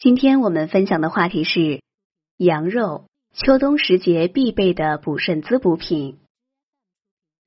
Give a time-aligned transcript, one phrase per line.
[0.00, 1.80] 今天我们分享的话题是
[2.36, 6.18] 羊肉，秋冬时节必备的补肾滋补品。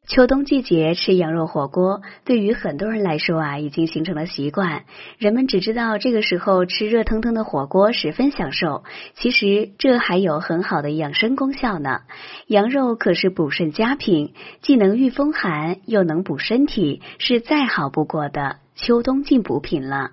[0.06, 4.84] 秋冬季节吃羊肉火锅，对于很多人来说啊，已经形成了习惯。
[5.18, 8.84] 人们只知道这个时候吃热腾腾的火锅十分享受，
[9.14, 12.02] 其实这还有很好的养生功效呢。
[12.48, 20.12] 羊肉可是补肾佳品，既能御风寒，又能补身体，是再好不过的秋冬进补品了。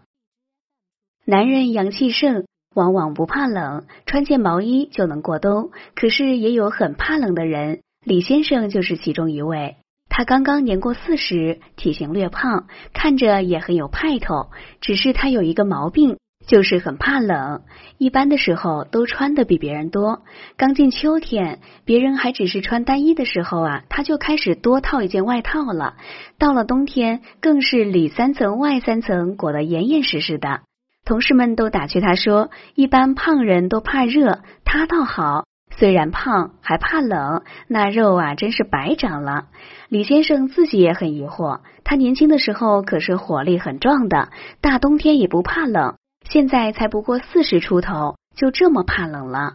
[1.30, 5.72] 男人阳气盛，往往不怕冷，穿件毛衣就能过冬。
[5.94, 9.76] 可是也有很怕冷的人，李先生就是其中一位。
[10.08, 14.46] 他刚刚年过四十，体型略胖，看着也很有派头。
[14.80, 16.16] 只是他有一个毛病，
[16.46, 17.60] 就是很怕冷。
[17.98, 20.22] 一般的时候都穿的比别人多。
[20.56, 25.96] 刚进秋天，别人还只是穿单衣的时候啊，他就开始多套一件外套了。
[26.38, 30.62] 到了冬天，更是里三层外三层裹得严严实实的。
[31.08, 39.46] 同事们都打趣他说：“一般胖人都怕热，他倒好，虽然胖还怕冷，那肉啊真是白长了。”
[39.88, 44.28] 李先生自己也很疑惑，他年轻的时候可是火力很壮的，
[44.60, 45.96] 大冬天也不怕冷，
[46.28, 49.54] 现在才不过四十出头，就这么怕冷了。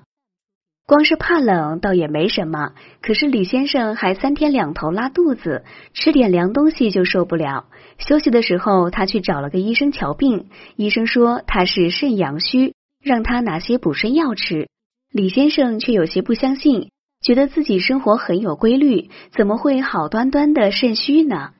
[0.86, 7.67] 光是怕冷倒也没什么，可是李先生还三天两头拉肚子，吃点凉东西就受不了。
[8.00, 14.67] 休息的时候，他去找了个医生瞧病，医生说他是肾阳虚，让他拿些补肾药吃。
[15.09, 16.89] 李先生却有些不相信，
[17.22, 21.52] 觉得自己生活很有规律，怎么会好端端的肾虚呢？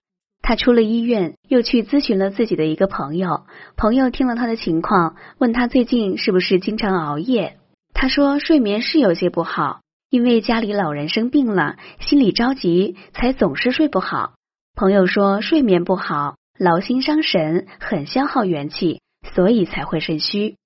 [0.42, 3.44] 他出了医院，又去咨询了自己的一个朋友，
[3.78, 7.56] 朋友听了他的情况，问他最近是不是经常熬夜。
[8.04, 14.34] 他说睡眠是有些不好，因为家里老人生病了，心里着急，才总是睡不好。
[14.76, 19.00] 朋友说睡眠不好，劳心伤神，很消耗元气，
[19.34, 20.58] 所以才会肾虚。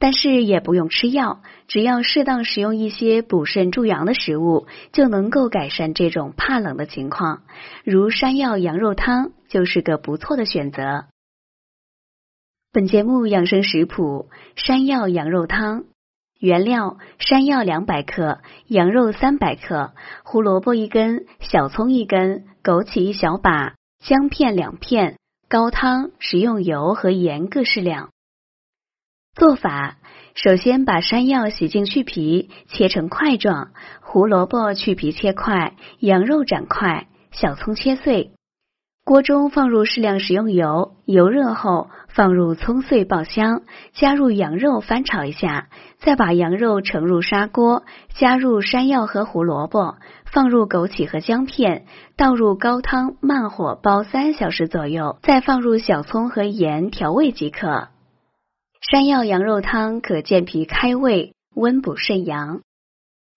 [0.00, 7.44] 但是也不用吃药，只要适当食用一些补肾助阳的食物，就能够改善这种怕冷的情况。
[7.84, 11.04] 如山药羊肉汤就是个不错的选择。
[12.72, 15.84] 本节目养生食谱：山药羊肉汤。
[16.40, 19.92] 原料：山药两百克，羊肉三百克，
[20.24, 25.18] 胡萝卜一根，小葱一根，枸杞一小把，姜片两片，
[25.50, 28.08] 高汤、食用油和盐各适量。
[29.34, 29.98] 做法：
[30.34, 38.32] 首先把山药洗净去皮，切成块状；胡萝卜去皮切块，羊肉斩块，小葱切碎。
[39.10, 43.62] 锅中放入适量食用油，油热后放入葱碎爆香，
[43.92, 45.66] 加入羊肉翻炒一下，
[45.98, 47.82] 再把羊肉盛入砂锅，
[48.14, 57.88] 加入山药和胡萝卜，放入枸杞和姜片，倒入高汤，慢火煲三小时左右，再放入小葱和盐调味即可。
[58.92, 62.60] 山药羊肉汤可健脾开胃，温补肾阳。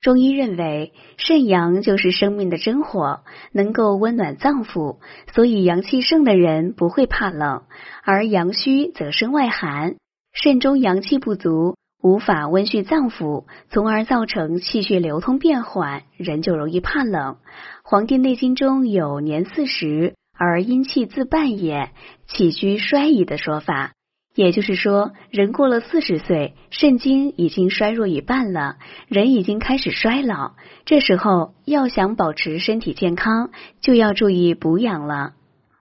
[0.03, 3.21] 中医认为，肾阳就是生命的真火，
[3.53, 4.97] 能够温暖脏腑，
[5.33, 7.63] 所以阳气盛的人不会怕冷，
[8.03, 9.95] 而阳虚则生外寒。
[10.33, 17.35] 肾中阳气不足，无法温煦脏腑，从而造成气血流通变缓，人就容易怕冷。
[17.85, 21.91] 《黄帝内经》中有“年四十而阴气自半也，
[22.27, 23.93] 气居衰矣”的说法。
[24.35, 28.77] 也就是说，人过了四十岁，肾精已经衰弱一半了，
[29.07, 30.53] 人已经开始衰老。
[30.85, 35.33] 这时候要想保持身体健康，就要注意补养了。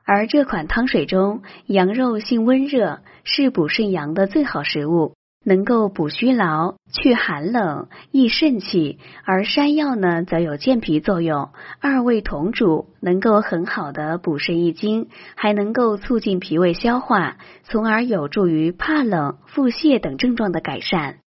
[0.04, 5.14] 而这款汤水中，羊肉性温热，是补肾阳的最好食物。
[5.44, 21.18] 能够补虚劳、去寒冷、益肾气，而山药呢，则有健脾作用，二味同煮，能够很好的补肾益精，还能够促进脾胃消化，从而有助于怕冷、腹泻等症状的改善。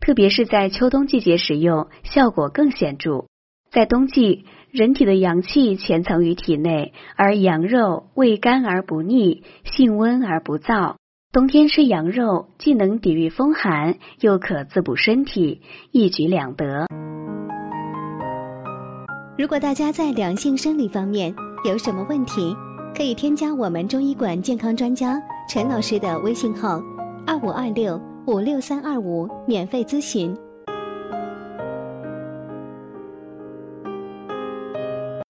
[0.00, 3.26] 特别是在秋冬季节使用，效果更显著。
[3.70, 10.96] 在冬季，人体的阳气潜藏于体内，而羊肉味甘而不腻，性温而不燥。
[11.32, 15.62] 冬天吃羊肉，既能抵御风寒，又可滋补身体，
[15.92, 16.88] 一举两得。
[19.38, 21.32] 如果大家在两性生理方面
[21.64, 22.52] 有什么问题，
[22.96, 26.82] 可以添加我们中医馆健康专家陈老师的微信号：
[27.24, 30.36] 二五二六五六三二五，免费咨询。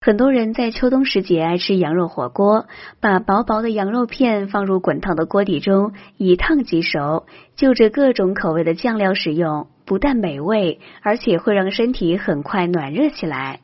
[0.03, 2.67] 很多人在秋冬时节爱吃羊肉火锅，
[3.01, 7.27] 把薄薄的羊肉片放入滚烫的锅底中，一烫即熟。
[7.55, 13.61] 就着各种口味的酱料使用，不但美味，而且会让身体很快暖热起来。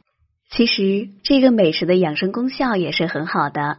[0.51, 3.79] 其实这个美食的养生功效也是很好的。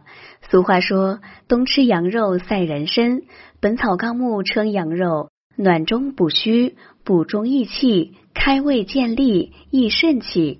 [0.50, 3.20] 俗话说：“冬吃羊肉赛人参。”
[3.60, 10.58] 《本草纲目》称羊肉暖中补虚，补中益气，开胃健力，益肾气。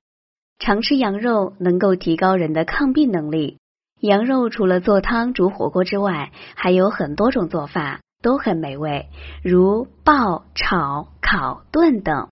[0.58, 3.58] 常吃羊肉能够提高人的抗病能力。
[4.00, 9.06] 羊肉除了做汤、煮火锅之外，还有很多种做法，都很美味，
[9.43, 12.28] 如爆、炒、烤、炖等。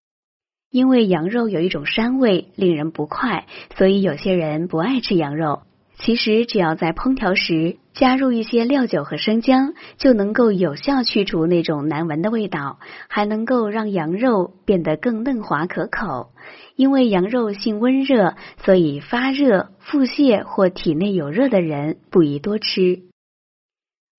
[0.70, 3.46] 因为羊肉有一种膻味，令人不快，
[3.76, 5.62] 所以有些人不爱吃羊肉。
[5.98, 12.78] 其实只要在烹调时加入一些料酒和生姜，就能够有效去除那种难闻的味道，
[13.08, 16.32] 还能够让羊肉变得更嫩滑可口。
[16.76, 23.00] 因为羊肉性温热，所以发热、腹泻或体内有热的人不宜多吃。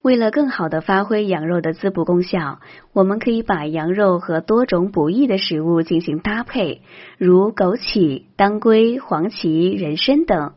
[0.04, 2.60] 为了更好的发挥羊肉的滋补功效，
[2.94, 6.82] 我们可以把羊肉和多种补益的食物进行搭配，
[7.18, 10.54] 如枸杞、当归、黄芪、人参等。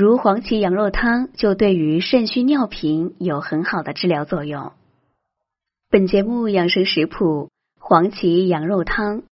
[0.00, 4.70] 如黄芪羊肉汤就对于肾虚尿频有很好的治疗作用。
[5.90, 7.50] 本节目养生食谱：
[7.80, 9.24] 黄芪羊肉汤。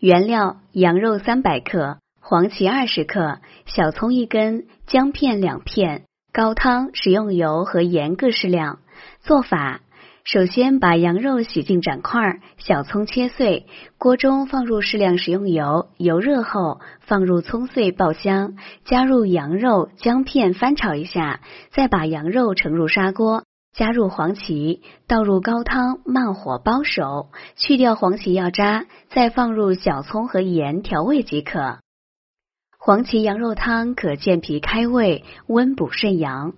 [0.00, 8.80] 原料：羊肉三百克，黄芪二十克，小葱一根，姜片两片，高汤、食用油和盐各适量。
[9.20, 9.80] 做法：
[10.24, 13.66] 首先把羊肉洗净斩块，小葱切碎，
[13.98, 18.56] 锅中放入适量食用油，油热后放入葱碎爆香，
[18.86, 21.40] 加入羊肉、姜片翻炒一下，
[21.72, 23.44] 再把羊肉盛入砂锅。
[23.74, 31.80] 加入黄芪，倒入高汤，慢火煲熟，去掉黄芪药渣，再放入小葱和盐调味即可。
[32.78, 36.54] 黄芪羊肉汤可健脾开胃、温补肾阳。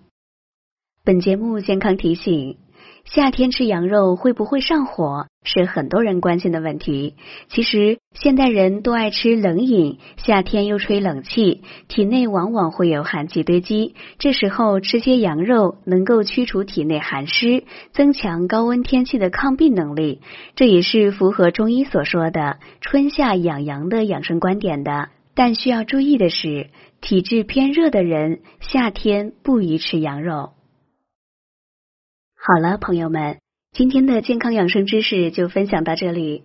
[1.04, 2.58] 本节目健康提醒。
[3.06, 5.26] 夏天吃羊肉会不会上火？
[5.44, 7.14] 是很多人关心的问题。
[7.48, 13.94] 其实现代人都爱吃冷饮，夏天又吹冷气，体内往往会有寒气堆积。
[14.18, 17.62] 这时候吃些羊肉，能够驱除体内寒湿，
[17.92, 20.20] 增强高温天气的抗病能力。
[20.56, 25.10] 这也是符合中医所说的春夏养阳的养生观点的。
[25.34, 26.70] 但需要注意的是，
[27.00, 30.55] 体质偏热的人夏天不宜吃羊肉。
[32.48, 33.40] 好了，朋友们，
[33.72, 36.44] 今天的健康养生知识就分享到这里。